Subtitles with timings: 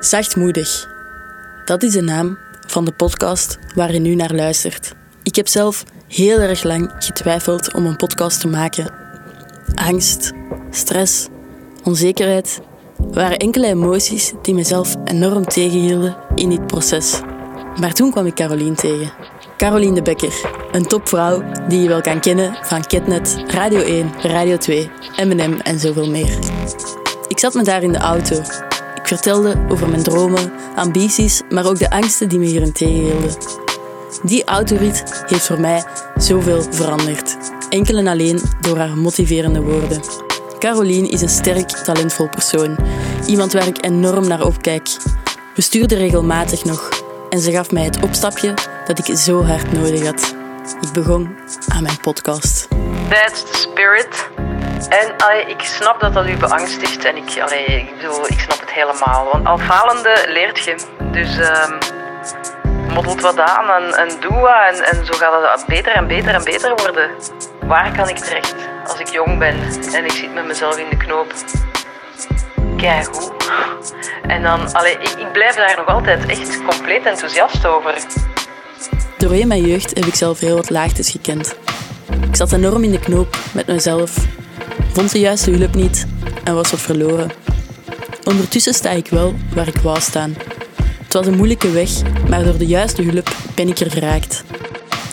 [0.00, 0.88] Zachtmoedig.
[1.64, 4.94] Dat is de naam van de podcast waar je nu naar luistert.
[5.22, 8.92] Ik heb zelf heel erg lang getwijfeld om een podcast te maken.
[9.74, 10.32] Angst,
[10.70, 11.28] stress,
[11.84, 12.60] onzekerheid
[12.96, 17.20] waren enkele emoties die mezelf enorm tegenhielden in dit proces.
[17.80, 19.12] Maar toen kwam ik Caroline tegen.
[19.56, 24.56] Caroline de Bekker, een topvrouw die je wel kan kennen van Ketnet, Radio 1, Radio
[24.56, 26.38] 2, M&M en zoveel meer.
[27.28, 28.42] Ik zat met haar in de auto.
[29.08, 33.36] Ik vertelde over mijn dromen, ambities, maar ook de angsten die me hierin tegenhielden.
[34.22, 35.84] Die autorit heeft voor mij
[36.16, 37.36] zoveel veranderd.
[37.68, 40.00] Enkel en alleen door haar motiverende woorden.
[40.58, 42.76] Caroline is een sterk, talentvol persoon.
[43.26, 44.88] Iemand waar ik enorm naar opkijk.
[45.54, 46.88] We stuurden regelmatig nog.
[47.30, 48.54] En ze gaf mij het opstapje
[48.86, 50.34] dat ik zo hard nodig had.
[50.80, 51.36] Ik begon
[51.68, 52.68] aan mijn podcast.
[53.08, 54.37] That's the spirit.
[54.88, 58.60] En allee, ik snap dat dat u beangstigt en ik, allee, ik bedoel, ik snap
[58.60, 59.28] het helemaal.
[59.32, 60.76] Want al falende leert je.
[61.12, 61.78] Dus ehm
[62.98, 66.34] moddelt wat aan en, en doe wat en, en zo gaat het beter en beter
[66.34, 67.10] en beter worden.
[67.66, 68.54] Waar kan ik terecht
[68.86, 69.56] als ik jong ben
[69.92, 71.34] en ik zit met mezelf in de knoop?
[72.76, 73.32] Kijk hoe.
[74.22, 77.94] En dan, allee, ik, ik blijf daar nog altijd echt compleet enthousiast over.
[79.18, 81.56] Doorheen mijn jeugd heb ik zelf heel wat laagtes gekend.
[82.28, 84.16] Ik zat enorm in de knoop met mezelf,
[84.92, 86.06] vond de juiste hulp niet
[86.44, 87.30] en was wat verloren.
[88.24, 90.34] Ondertussen sta ik wel waar ik wou staan.
[91.02, 91.90] Het was een moeilijke weg,
[92.28, 94.44] maar door de juiste hulp ben ik er geraakt.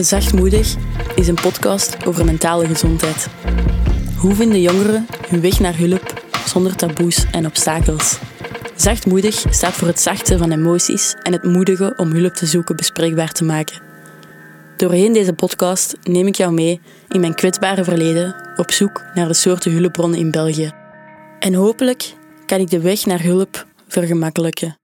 [0.00, 0.74] Zachtmoedig
[1.14, 3.28] is een podcast over mentale gezondheid.
[4.16, 8.18] Hoe vinden jongeren hun weg naar hulp zonder taboes en obstakels?
[8.76, 13.32] Zachtmoedig staat voor het zachten van emoties en het moedige om hulp te zoeken bespreekbaar
[13.32, 13.87] te maken.
[14.78, 19.34] Doorheen deze podcast neem ik jou mee in mijn kwetsbare verleden op zoek naar de
[19.34, 20.72] soorten hulpbronnen in België.
[21.38, 22.14] En hopelijk
[22.46, 24.76] kan ik de weg naar hulp vergemakkelijken.